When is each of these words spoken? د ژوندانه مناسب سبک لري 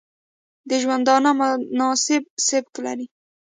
د 0.69 0.71
ژوندانه 0.83 1.29
مناسب 1.39 2.23
سبک 2.47 2.73
لري 2.85 3.07